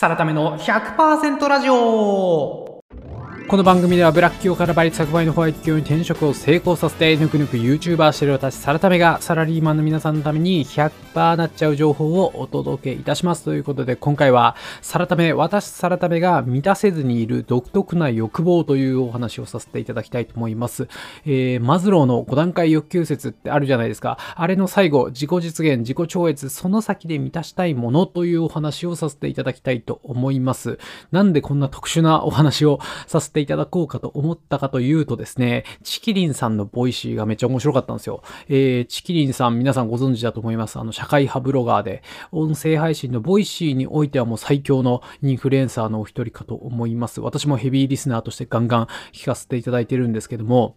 [0.00, 2.69] サラタメの100%ラジオ。
[3.50, 20.86] この番組ではブラック企業から倍率100倍のホワイト企業に転職を成功させてぬくぬく YouTuber してる私サラタメがサラリーマンの皆さんのために100%なっちゃう情報をお届けいたしますということで今回はサラタメ私サラタメが満たせずにいる独特な欲望というお話をさせていただきたいと思います、
[21.26, 24.16] えー、マズローの5段階欲求説ってあるじゃないですか。
[24.36, 30.78] あれの最後自己実現自己超越その先で満たしたいものというお話をさせていただきたいと思います。
[31.10, 32.78] なんでこんな特殊なお話を
[33.08, 38.22] させてていただこうかと思ったかというとですね、チキリンさんのボイシーがめっちゃ面白かったんですよ。
[38.48, 40.78] えー、チキリンさん皆さんご存知だと思います。
[40.78, 47.20] あの、社会派ブロガーで、音声配信のボイシーにおいてはもう最強のインフルエンサーのお一人かと思います。
[47.20, 50.76] 私もヘビーリスナーとしてガンガン聞かせていただいてるんですけども、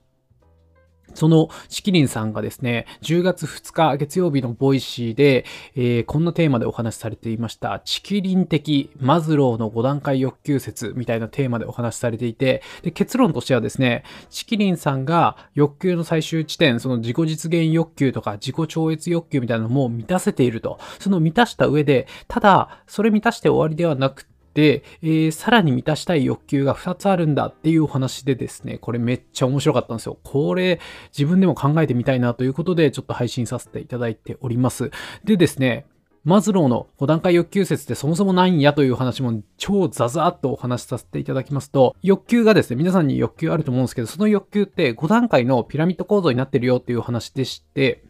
[1.13, 5.45] そのチキリンさんがですね、10月2日月曜日のボイシーで、
[5.75, 7.81] えー、こんなテーマでお話しされていました。
[7.85, 20.79] チキリン的マズローの5段階欲求説みたいなテーマでお話しされていて、で結論としてはですね、チキリンさんが欲求の最終地点、その自己実現欲求とか自己超越欲求みたいなのも満たせていると。
[20.99, 30.17] その満たした上で、ただ、それ満たして終わりではなくで、えー、さらに満たしたい欲求が2つあるんだっていうお話でですね、これめっちゃ面白かったんですよ。
[30.23, 30.79] これ
[31.17, 34.91] 自分でも考えてみたいなということでちょっと配信させていただいております。
[35.23, 35.85] でですね、
[36.23, 48.03] マズローの5段階欲求説ってそもそもないんやという話も超ザザーっとお話しさせていただきますと、欲求がですね、皆さんに欲求あると思うんですけど、その欲求って5段階のピラミッド構造になってるよっていう話でして、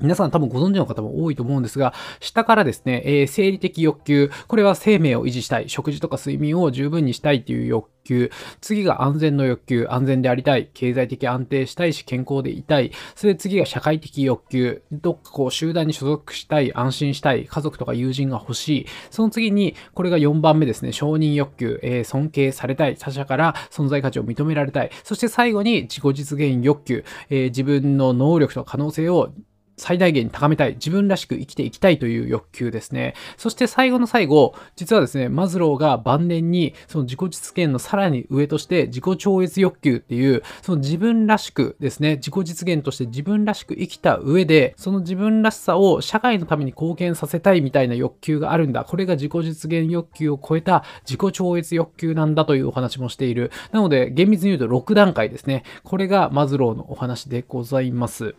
[0.00, 4.30] 皆さん多分ご存知の方も多いと思うんですが、下からですね、えー、生理的欲求。
[4.46, 5.70] これは生命を維持したい。
[5.70, 8.30] 食事とか睡眠を十分にしたいという欲求。
[8.60, 9.86] 次が安全の欲求。
[9.88, 10.68] 安全でありたい。
[10.74, 12.92] 経済的安定したいし、健康でいたい。
[13.14, 14.82] それで次が社会的欲求。
[14.92, 16.74] どっかこう集団に所属したい。
[16.74, 17.46] 安心したい。
[17.46, 18.86] 家族とか友人が欲しい。
[19.10, 20.92] その次に、これが4番目ですね。
[20.92, 21.80] 承認欲求。
[21.82, 22.96] えー、尊敬されたい。
[22.96, 24.90] 他者から存在価値を認められたい。
[25.04, 27.04] そして最後に自己実現欲求。
[27.30, 29.32] えー、自分の能力と可能性を
[29.76, 33.14] 最大限に高めたい、自分らしく生きていきたいという欲求ですね。
[33.36, 48.84] そして最後の最後、実はですね、マズローが晩年にその自己実現のさらに上として自己超越欲求っていう、その自分らしくですね、自己実現として自分らしく生きた上で、その自分らしさを社会のために貢献させたいみたいな欲求があるんだ。
[48.84, 53.50] これが自己実現欲求を超えた自己超越欲求なんだというお話もしている。
[53.72, 55.64] なので、厳密に言うと6段階ですね。
[55.84, 58.34] これがマズローのお話でございます。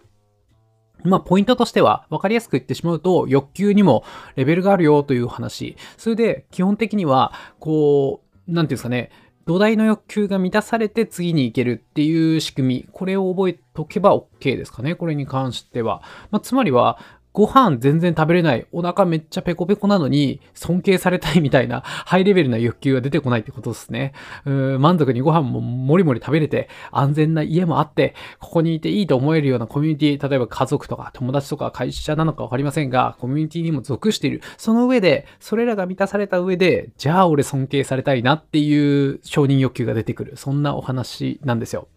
[1.08, 4.04] まあ、ポイントとしては、分かりやすく言ってしまうと、欲求にも
[4.36, 5.76] レベルがあるよという話。
[5.98, 9.12] それで、基本的には、こう、なんていうんですかね、
[9.48, 12.90] 土台の欲求が満たされて次に行けるっていう仕組み。
[12.92, 14.96] これを覚えとけば OK ですかね。
[14.96, 16.04] これに関しては。
[16.32, 17.00] まあ、つまりは、
[17.38, 24.14] ご飯全然食べれない、お腹めっちゃペコペコなのに尊敬されたいみたいな ハイレベルな欲求が出てこないってことですね。
[24.46, 34.42] うー満足にご飯ももりもり食べれて、安全な家もあって、ここにいていいと思えるようなコミュニティ、例えば家族とか友達とか会社なのかわかりませんが、コミュニティにも属している。
[34.58, 40.38] その上で、それらが満たされた上で、じゃあ俺尊敬されたいなっていう承認欲求が出てくる。
[40.38, 41.88] そんなお話なんですよ。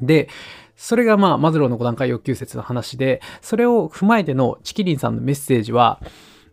[0.00, 0.28] で、
[0.76, 6.00] それがまあ、マズローの5段階欲求説の話で、それを踏まえてのチキリンさんのメッセージは、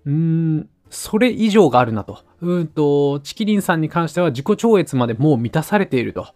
[0.05, 2.19] うーん、それ以上があるなと。
[2.41, 6.27] うんと、チキリンさんに関しては自己超越までもう満たされていると。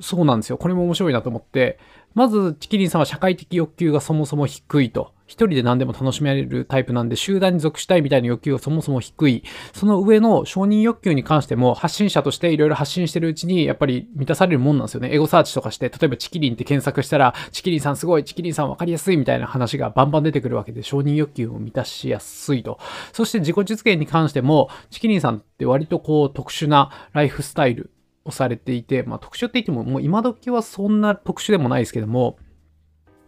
[0.00, 0.58] そうなんですよ。
[0.58, 1.78] これも面白いなと思って。
[2.14, 5.12] まず、チキリンさんは社会的欲求がそもそも低いと。
[5.26, 9.42] 一人で何でも楽しめられるタイプなんで、集団に属したいみたいな欲求がそもそも低い。
[9.72, 15.12] その上の承認欲求に関しても、発信者としていろいろ発信してるうちに、やっぱり満たされるもんなんですよね。
[15.12, 22.78] エゴサーチとかして、例えばチキリンって検索したら、チキリンさんすごい、チキリンさんわかりやすいみたいな話がバンバン出てくるわけで、承認欲求を満たしやすいと。
[23.12, 27.90] そして自己実現に関しても、チキリンさんって割とこう特殊なライフスタイル
[28.24, 32.36] をされていて、まあ特殊って言っても、もう今時はそんな特殊でもないですけども、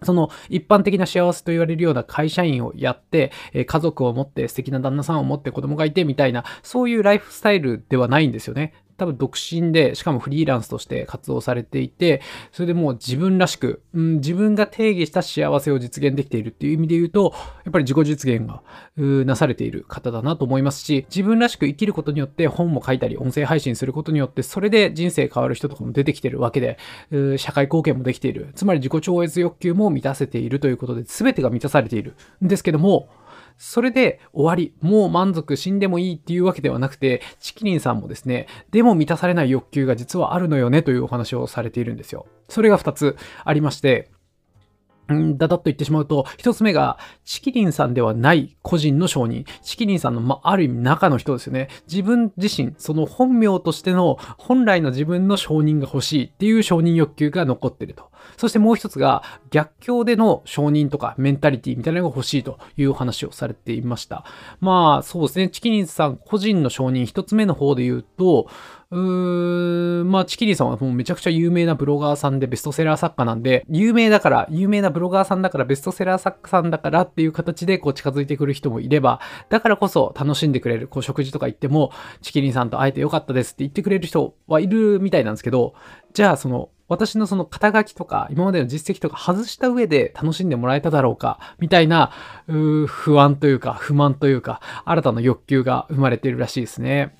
[0.02, 8.74] その一般的な幸せと言われるような会社員をやって、え家族を持って素敵な旦那さんを持って子供がいてみたいな、そういうライフスタイルではないんですよね。
[8.98, 12.20] 多分独身で、しかもフリーランスとして活動されていて、
[12.52, 17.32] それでもう自分らしく、うん、自分が定義した幸せを実現できているっていう意味で言うと、
[17.64, 18.62] やっぱり自己実現が
[18.98, 26.76] なされている方だなと思いますし、自分らしく生きることによって本も書いたり、音声配信することによって、それで人生変わる人とかも出てきてるわけで、
[27.38, 28.48] 社会貢献もできている。
[28.56, 33.08] つまり自己超越欲求も満たせているということで、全てが満たされているんですけども、
[33.58, 42.26] それで終わり、もう満足、死んでもいいっていうわけではなくて、チキリンさんもですね、でも満たされない欲求が実はあるのよねというお話をされているんですよ。
[42.48, 44.10] それが2つありまして、
[45.12, 49.44] んだだっと言ってしまうと、一つ目が、チキリンさんではない個人の承認。
[49.62, 51.68] チキリンさんの、まあ、ある意味中の人ですよね。
[51.90, 58.10] 自分自身、その本名としての本来の自分の承認が欲しいっていう承認欲求が残ってると。
[58.36, 64.24] そしてもう一つが、逆境での承認とかメンタリティみたいなのが欲しいという話をされていました。
[64.60, 65.48] まあ、そうですね。
[65.48, 68.48] チキリンさん個人の承認、一つ目の方で言うと、
[68.90, 79.20] うーん、まあ、チキリさんはもうめちゃくちゃ有名なブロガーさんでベストセラー作家なんで、有名だから、有名なブロガーさんだから、ベストセラー作家さんだからっていう形でこう近づいてくる人もいれば、
[79.50, 81.92] だからこそ楽しんでくれる、こう食事とか行っても、
[82.22, 85.74] チキリンさんと会えてよかったですって言ってくれる人はいるみたいなんですけど、
[86.14, 92.10] じゃあその、私のその肩書きとか、今までの実績とか外した上で楽しんでもらえただろうか、みたいな、
[92.46, 97.14] う不安というか、不満というか、新たな欲求が生まれているらしいですね。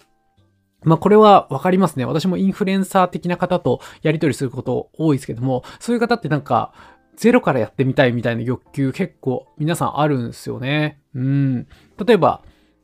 [0.85, 2.05] まあこれはわかりますね。
[2.05, 6.73] 私もインフルエンサー的な方とやり取りすること多いですけども、そういう方ってなんか、
[7.17, 11.01] ゼロからやってみたいみたいな欲求結構皆さんあるんですよね。
[11.15, 11.67] うん。
[12.05, 12.43] 例えば、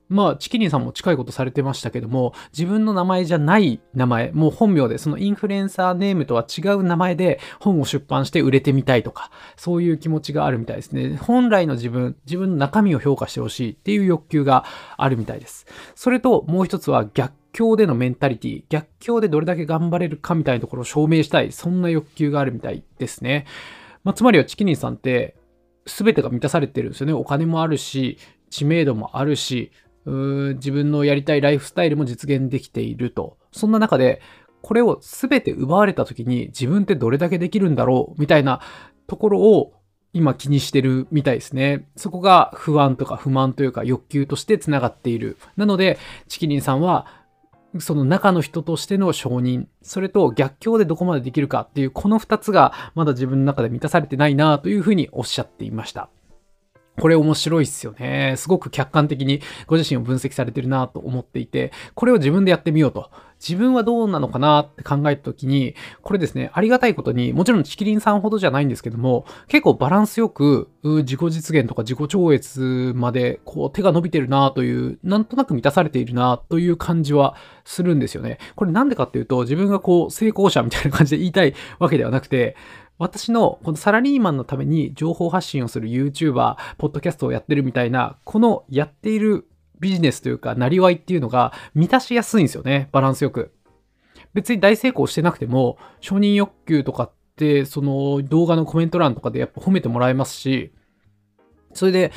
[0.08, 11.16] まあ、チキリンさんも近いことされてましたけども、自分の名前じゃない名前、もう本名で、そのインフルエンサーネームとは違う名前で本を出版して売れてみたいとか、そういう気持ちがあるみたいですね。
[11.16, 14.64] 本来の自分、自分の中身を評価してほしいっていう欲求が
[14.96, 15.66] あるみたいです。
[15.94, 23.46] それともう一つは逆境でのメンタリティ、逆境でどれだけ頑張れるかみたいなところを証明したい、そんな欲求があるみたいですね。
[24.02, 25.36] まあ、つまりはチキニンさんって、
[25.86, 27.12] 全てが満たされてるんですよね。
[27.12, 28.18] お金もあるし、
[28.50, 29.70] 知名度もあるし、
[30.04, 33.38] 自分のやりたいライフスタイルも実現できていると。
[33.52, 34.20] そんな中で、
[34.62, 38.60] これを全て奪われた時に自分ってどれだけできるんだろうみたいな
[39.06, 39.74] ところを
[40.14, 41.86] 今気にしてるみたいですね。
[41.96, 45.36] そこが不安とか不満というか欲求として繋がっている。
[45.56, 45.98] なので、
[46.28, 47.23] チキリンさんは
[47.80, 56.08] その中の人としての承認、それと逆境でどこまでできるかっていうこの二つがまだ自分の中で満たされてないなというふうにおっしゃっていました。
[57.00, 58.34] これ面白いっすよね。
[58.36, 63.10] すごく客観的にご自身を分析されてるなと思っていて、これを自分でやってみようと。
[63.46, 78.38] 自分はどうなのかなって考えた時に、これですね、ありがたいことに、もちろんチキリンさんほどじゃないんですけども、結構バランスよく自己実現とか自己超越までこう手が伸びてるなという、なんとなく満たされているなという感じはするんですよね。
[78.56, 82.56] これなんでかっていうと、自分がこう成功者みたいな感じで言いたいわけではなくて、
[82.98, 89.46] 私のこのサラリーマンのために情報発信をする YouTuber、ポッドキャストをやってるみたいな、このやっている
[89.80, 92.88] ビジネスというか、なりわいっていうのが満たしやすいんですよね。
[92.92, 93.52] バランスよく。
[94.32, 100.72] 別に大成功してなくても、承認欲求とかって、その動画のコメント欄とかでやっぱ褒めてもらえますし、
[101.72, 102.12] それで、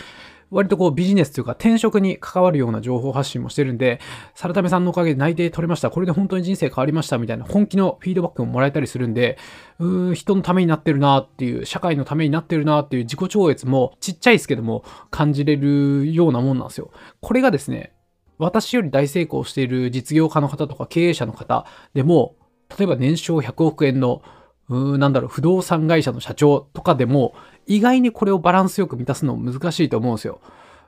[0.50, 4.00] 割とこうビジネスというか転職に関わるような情報発信もしてるんで、
[4.36, 5.90] サラタメさんのおかげで内定取れました。
[5.90, 9.38] これで本当に人生変わりましたみたいな本気のフィードバックももらえたりするんで、
[9.80, 16.92] うーん人のためになってるなっていう、社会のためになってるなっていう自己超越もちっちゃいですけども感じれるようなもんなんですよ。
[17.22, 17.94] これがですね、
[18.38, 22.36] 私より大成功している実業家の方とか経営者の方でも、
[22.78, 24.22] 例えば年商100億円の
[24.69, 27.34] うーなんだろう、不動産会社の社長とかでも、
[27.66, 30.42] 意外にこれをバランスよく満たすの難しいと思うんですよ。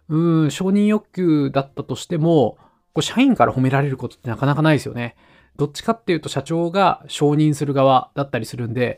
[0.10, 2.58] うん、承認欲求だったとしても、
[2.94, 5.16] こう社員から褒められることってなかなかないですよね。
[5.56, 8.98] どっちかっていうと社長が承認する側だったりするんで、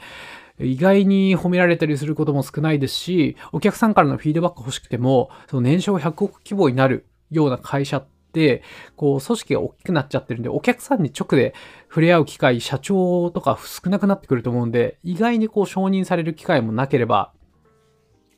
[0.59, 8.07] 意外に褒められたりすることも少ないですし、お客さんからのフィードバック欲しくても、その年商100億規模になるような会社っ、
[8.95, 11.53] こう、組織が大きくなっちゃってるんで、お客さんに直で
[11.89, 17.33] 触れ合う機会、社長とか少なくなってくると思うんで、意外にこう承認される機会もなければ、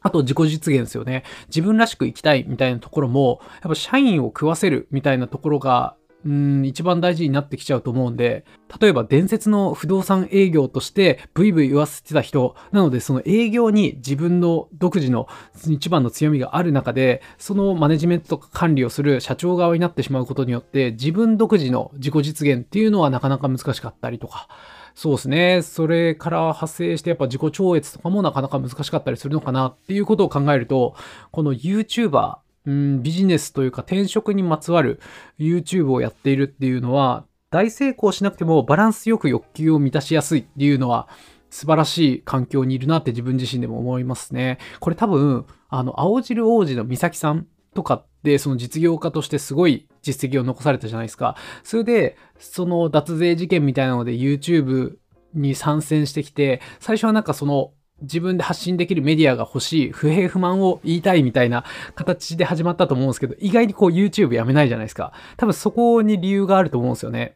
[0.02, 1.24] あと自己実現ですよね。
[1.48, 8.46] 自分らしく生きたいみたいなところも、やっぱ社員を食わせるみたいなところがうん、一番大事になってきちゃうと思うんで、
[8.80, 15.28] 例えば伝説の不動産営業としてブイブイ言わせてた人、なのでその営業に自分の独自の
[15.68, 24.48] 一番の強みがある中で、そのマネジメントとか管理をする社長側になってしまうことによって、自分独自の自己実現っていうのはなかなか難しかったりとか、
[24.96, 25.62] そうですね。
[25.64, 30.96] それから派生してやっぱ自己超越とかもなかなか難しかったりするのかなっていうことを考えると、
[31.32, 35.00] この YouTuber うん、ビジネスというか転職にまつわる
[35.38, 41.08] YouTube をやっているっていうのは、大成功しなくてもバランスよく欲求を満たしやすいっていうのは、
[41.50, 44.58] 素晴らしい環境にいるなって自分自身でも思いますね。
[44.80, 51.36] これ多分、あの、青汁王子の美咲さんとかって、その実業家としてすごい実績を残されたじゃないですか。
[51.64, 54.96] それで、その脱税事件みたいなので YouTube
[55.36, 65.14] に参戦してきて、最初はなんかその自分で発信できるメディアが欲しい、不平不満を言いたいみたいな形で始まったと思うんですけど、意外にこう YouTube やめないじゃないですか。
[65.38, 67.36] 多分そこに理由があると思うんですよね。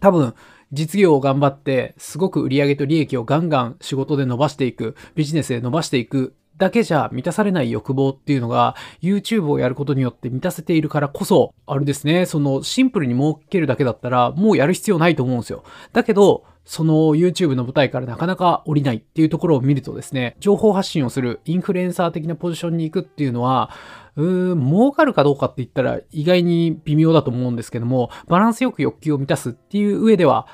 [0.00, 0.34] 多分
[0.72, 15.62] 実業を頑張って、すごく売り上げと利益をガンガン仕事で伸ばしていく、ビジネスで伸ばしていくだけじゃ満たされない欲望っていうのが YouTube をやることによって満たせているからこそ、あれですね、そのシンプルに儲けるだけだったらもうやる必要ないと思うんですよ。
[15.92, 23.70] だけど、その YouTube の舞台からなかなか降りないっていうところを見るとですね、情報発信をするインフルエンサー的なポジションに行くっていうのは、
[24.16, 30.46] うーん、儲かるかどうかって言ったら意外に微妙だと思うんですけども、バランスよく欲求を満たすっていう上では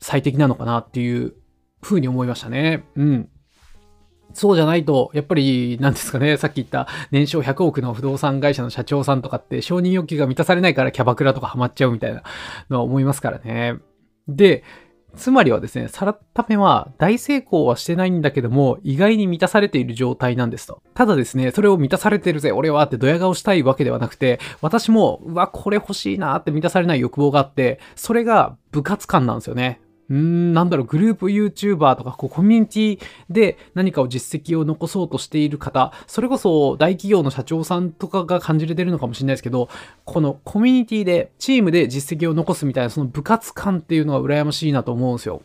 [0.00, 1.34] 最適なのかなっていう
[1.82, 2.86] ふうに思いましたね。
[2.96, 3.28] うん。
[4.32, 12.22] そうじゃないと、やっぱり、なんですかね、さっき言った年商100億の不動産会社の社長さんとかって承認欲求が満たされないからキャバクラとかハマっちゃうみたいな
[12.70, 13.74] のは思いますからね。
[14.28, 14.64] で、
[15.16, 20.82] つまりはですね、さらった目は大成功はしてないんだけども、意外に満たされている状態なんですと。
[20.94, 29.80] ただですね、それを満たされてるぜ、俺はってドヤ顔したいわけではなくて、私も、うわ、これ欲しいなって満たされない欲望があって、それが部活感なんですよね。
[30.10, 39.68] うーん、なんだろう、グループ YouTuber とか、こう、コミュニティで何かを実績を残そうとしている方、それこそ大企業の社長さんとかが感じれてるのかもしれないですけど、
[40.04, 45.42] このコミュニティで、チームで実績を残すみたいな、その部活感っていうのが羨ましいなと思うんですよ。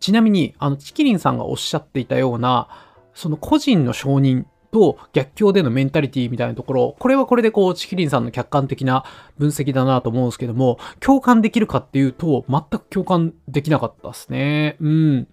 [0.00, 2.68] ちなみに、あの、チキリンさんがおっしゃっていたような、
[3.14, 9.04] その個人の承認と逆境でのメンタリティみたいなところ、これはこれでこう、チキリンさんの客観的な
[9.38, 14.76] 分析だなと思うんですけども、共感できるかっていうと、全く共感できなかったですね。
[14.80, 15.28] うん。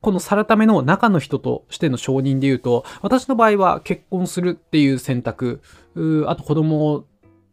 [0.00, 5.62] このサラタメの中の人としての承認で言うと、私の場合は結婚するっていう選択、
[5.94, 7.06] うあと子供を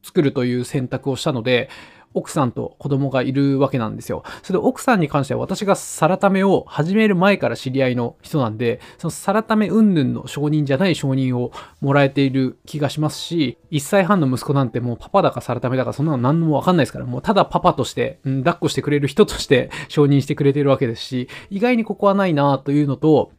[0.03, 1.69] 作るという選択をしたので、
[2.13, 4.23] 奥さんと子供がいるわけなんですよ。
[4.43, 23.31] それで奥さんに関しては私がサラタメを始める前から知り合いの人なんで、そのサラタメ云々の承認じゃない承認をもらえている気がしますし、1歳半の息子なんてもうパパだかサラタメだかそんなの何もわかんないですから、もうただパパとして、うん、抱っこしてくれる人として 承認してくれてるわけですし、意外にここはないなというのと、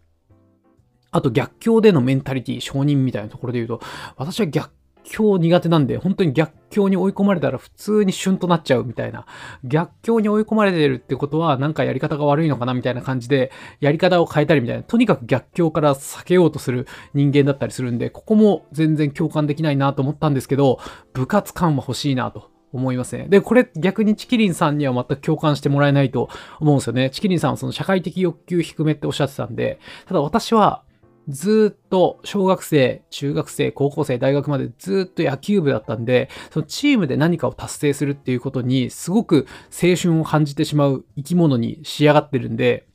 [1.11, 3.81] あと逆境でのメンタリティ、承認みたいなところで言うと、
[4.17, 4.71] 私は逆
[5.05, 9.27] 境苦手なんで、本当に逆境に追い込まれたら普通に旬となっちゃうみたいな。
[9.65, 14.83] 逆境に追い込まれてるってことは、なんかやり方が悪いのかなみたいな感じで、やり方を変えたりみたいな。
[14.83, 20.79] とにかく逆境から避けようとする人間だったりするんで、ここも全然共感できないなと思ったんですけど、
[21.13, 22.53] 部活感は欲しいなと。
[22.73, 23.27] 思いますね。
[23.29, 26.29] で、これ逆にチキリンさんには全く共感してもらえないと
[26.59, 27.11] 思うんですよね。
[27.11, 30.83] チキリンさんはその社会的欲求低めっておっしゃってたんで、ただ私は
[31.29, 42.87] ずっと小学生、中学生、高校生、大学までずっと野球部だったんで、そのチームで何かを達成するっていうことにすごく青春を感じてしまう生き物に仕上がってるんで、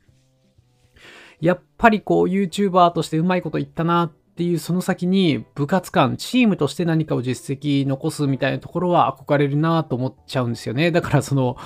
[1.40, 10.92] やっぱりこう YouTuber としてうまいこと言ったなっていうその先に部活感、チームとして何かを実績残すみたいなところは憧れるなと思っちゃうんですよね。
[10.92, 11.56] だからその、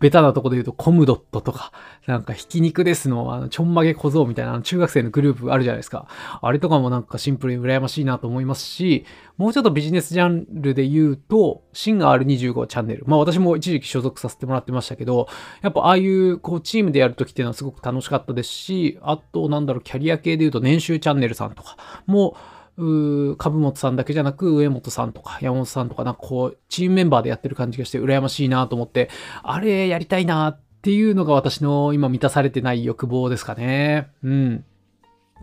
[0.00, 1.72] ベタなとこで言うとコムドットとか、
[2.06, 6.06] なんかひき肉ですの、あの、ちょんまげ小僧みたいな中学生のグループあるじゃないですか。
[6.40, 9.04] あれとかもなんかシンプルに羨ましいなと思いますし、
[9.36, 13.04] もうちょっとビジネスジャンルで言うと、シンガー R25 チャンネル。
[13.06, 15.28] まあ私も一時期所属させてもらってましたけど、
[15.62, 21.76] やっぱああいうこうチームでやるときっていうのはすごく楽しかったですし、あとなんだろう、キャリア系で言うと年収チャンネルさんとか
[22.06, 22.36] も、
[22.78, 29.10] う株本さんだけじゃなく、上本さんとか山本さんとか、なんかこう、チームメンバーでやってる感じがして羨ましいなと思って、
[29.42, 34.10] あれやりたいなっていうのが私の今満たされてない欲望ですかね。
[34.22, 34.64] うん。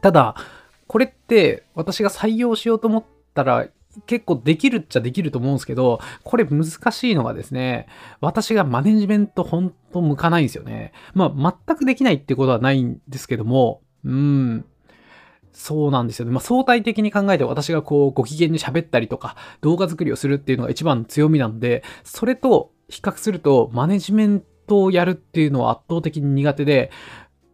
[0.01, 0.35] ただ、
[0.87, 3.67] これって私が採用しようと思ったら
[4.05, 7.87] 結構できるっちゃできると思うんですけど、これ難しいのがですね、
[8.21, 10.93] 私がマネジメントほんと向かないんですよね。
[11.13, 14.65] まあ全くできないってことはないんですけども、うん。
[15.55, 16.31] そうなんですよね。
[16.31, 26.91] まあ、相対的に考えて私がこう、ご機嫌に喋ったりとか、動画作りをするっていうのが一番強みなので、それと比較すると、マネジメントをやるっていうのは圧倒的に苦手で、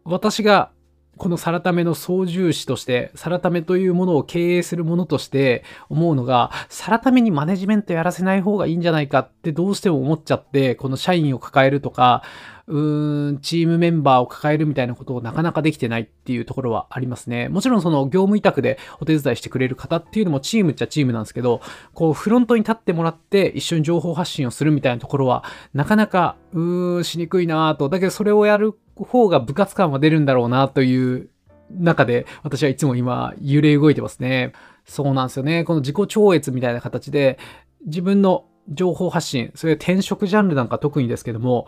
[0.04, 0.72] 私が
[1.18, 12.24] このサラタメの操縦士として、サラタメというものを経営するものとして思うのが、サラタメにマネジメントやらせない方がいいんじゃないかってどうしても思っちゃって、この社員を抱えるとか、
[12.72, 17.50] うーん、チームメンバーを抱えるみたいなことをなかなかできてないっていうところはありますね。
[17.50, 21.62] もちろんその業務委託でお手伝いしてくれる方っていうのもチームっちゃチームなんですけど、
[21.94, 27.90] こうフロントに立ってもらって一緒に情報発信をするみたいなところはなかなかうーんしにくいなぁと。
[27.90, 31.30] だけどそれをやる方が部活感は出るんだろうなという
[31.72, 34.54] 中で私はいつも今揺れ動いてますね。
[34.86, 35.66] そうなんですよね。
[35.66, 37.38] この自己超越みたいな形で
[37.86, 41.66] 自分の情報発信、それ転職ジャンルなんか特にですけども、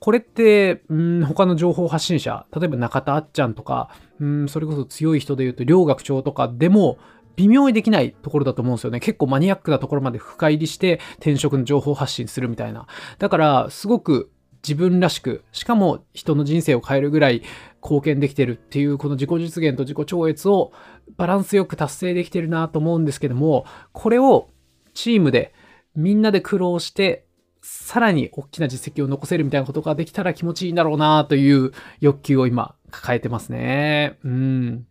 [0.00, 3.90] これって、うん、他の情報発信者、例えば中田あっちゃんとか、
[4.20, 6.98] うん、それこそ強い人で言うと両学長とかでも、
[7.36, 8.98] 微妙にできないところだと思うんですよね。
[8.98, 12.88] 結構マニアックなところまで深入りして転職の情報発信するみたいな。
[13.18, 14.32] だから、すごく
[14.64, 17.42] 自分らしく、しかも人の人生を変えるぐらい
[17.80, 20.72] 貢献できてるっていうこの自己実現と自己超越を
[21.16, 24.48] バランスよく達成できてるなと思うんですけども、これを
[24.94, 25.54] チームで
[25.94, 27.24] みんなで苦労して
[27.62, 34.18] さらに大きな実績を残せるみたいなことができたら気持ちいいんだろうなという欲求を今抱えてますね。
[34.24, 34.86] うん。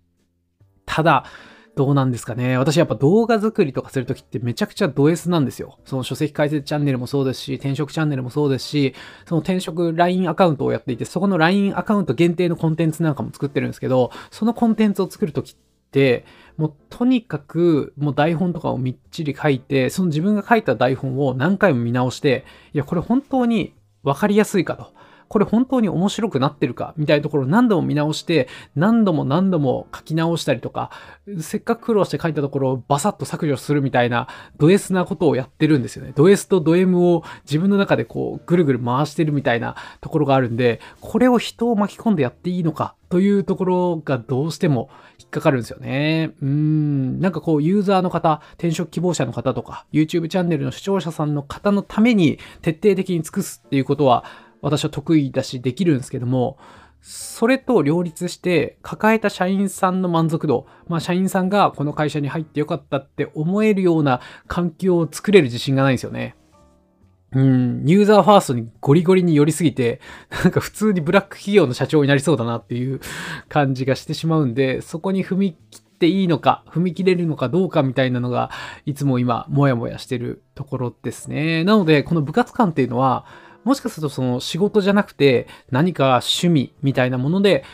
[0.85, 1.25] ただ、
[1.77, 2.57] どうなんですかね。
[2.57, 5.77] 私やっぱ動画作りとかするときってめちゃくちゃド S なんですよ。
[5.85, 8.95] その書籍解説チャンネルもそうですし、転職チャンネルもそうですし、
[9.27, 15.66] その転職 LINE アカウントをやっていて、そこの LINE アカウント限定のコンテンツなんかも作ってるんですけど、そのコンテンツを作るときって、
[16.57, 24.93] もうとにかくもう台本とかをみっちり書いて、その自分が書いた台本を何回も見直して、いや、これ本当に分かりやすいかと。
[25.27, 30.91] これ本当に面白くなってるかみたいなところを何度も見直して、何度も何度も書き直したりとか、
[31.39, 36.13] せっかく苦労して書いたところをバサッと削除するみたいなド S なことをやってるんですよね。
[36.15, 46.31] ド S とド M を自分の中でこうぐるぐる回してるみたいなところがあるんで、これを人を巻き込んでやっていいのかというところがどうしても引っかかるんですよね。
[46.41, 47.19] うーん。
[47.19, 54.25] なんかこう、ユーザーの方、転職希望者の方とか、YouTube チャンネルの視聴者さんの方のために徹底的に尽くすっていうことは、
[54.61, 56.57] 私は得意だしできるんですけども、
[57.01, 66.35] それと両立して抱えた社員さんの満足度、まあ社員さんがこの会社に入ってよかったって思えるような環境を作れる自信がないんですよね。
[67.33, 69.99] うん、ユーザーファーストにゴリゴリに寄りすぎて、
[70.43, 73.01] なんか普通にブラック企業の社長になりそうだなっていう
[73.49, 78.49] 感じがしてしまうんで、そこに踏み切っていいのか、踏み切れるのかどうかみたいなのが、
[78.85, 81.65] いつも今、もやもやしてるところですね。
[81.65, 83.25] なので、この部活感っていうのは、
[83.67, 87.65] もしかするとその仕事じゃなくて何か趣味みたいなもので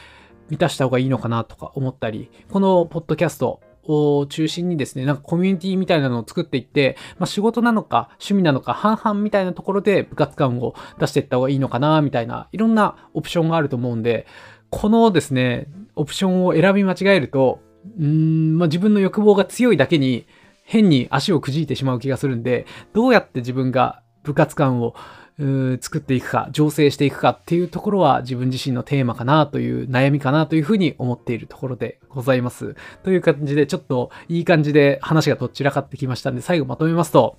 [0.50, 14.26] 満たした方がいいのかなとか思ったり、このポッドキャストを中心にですね、なんかコミュニティみたいなのを作っていって、まあ、仕事なのか趣味なのか半々みたいなところで部活感を出していった方がいいのかなみたいな、いろんなオプションがあると思うんで、
[14.70, 17.60] このですね、オプションを選び間違えると、
[18.00, 20.26] うん、まあ、自分の欲望が強いだけに
[20.64, 24.96] 変に足をくじいてしまう気がするんで、どうやって自分が部活感を
[25.82, 32.76] 作っていくか、醸成していくかっていうところは自分自身のテーマかなという悩みかなというふうに思っているところでございます。
[33.04, 37.38] という感じでちょっといい感じで話がどちらかってきましたんで最後まとめますと、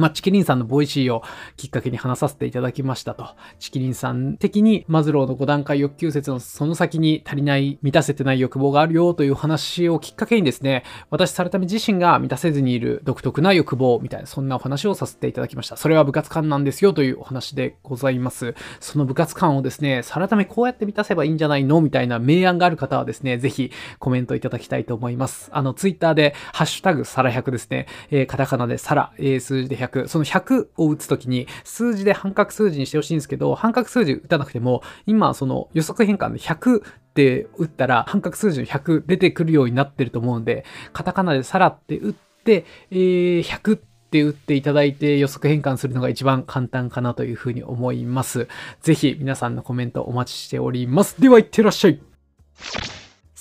[0.00, 1.22] まあ、チキリンさんのボイシーを
[1.58, 3.28] きっかけに話させていただきましたと。
[3.58, 15.76] チキリンさん的にマズローの5段階欲求説のその先に足りない、満たせてない欲望があるよという話をきっかけにですね、私、サラタメ自身が満たせずにいる独特な欲望みたいな、そんなお話をさせていただきました。
[15.76, 18.54] それは部活感なんですよというお話でございます。
[18.80, 25.50] その部活感をですね、サラタメこうやって満たせばいいんじゃないのみたいな名案がある方はですね、ぜひコメントいただきたいと思います。
[25.52, 36.82] あの、ツイッターで、ハッシュタグサラ100ですね、えー、カタカナでサラ、え、数字で100その100を打つときに数字で半角数字にしてほしいんですけど、半角数字打たなくても、今その予測変換で100っ
[37.14, 48.48] て打ったら半角数字の100出てくるようになってると思うんで、カタカナでさらって打って、えー、100って打っていただいて予測変換するのが一番簡単かなというふうに思います。
[48.82, 51.20] ぜひ皆さんのコメントお待ちしております。
[51.20, 52.09] では、いってらっしゃい。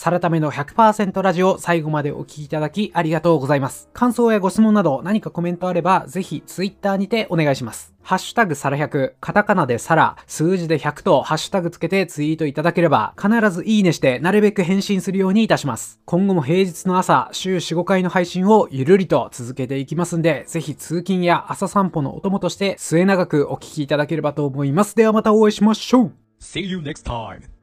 [0.01, 3.89] サラタメの100%ラジオ最後までお聴きいただきありがとうございます。
[3.91, 7.93] 感想やご質問など何かコメントあればぜひツイッターにてお願いします。
[8.01, 15.99] ハッシュタグサラ100、カタカナでサラ、数字で100とハッシュタグつけてツイートいただければ必ずいいねしてなるべく返信するようにいたします。
[16.05, 24.95] 今後も平日の朝、週4、5回の配信をゆるりと続けていきますんで、ぜひ通勤や朝散歩のお供として末永くお聴きいただければと思います。
[24.95, 27.58] ではまたお会いしましょう See you next time.